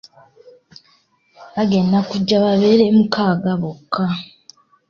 [1.49, 4.05] Abagenda okujja babeere mukaaga bokka.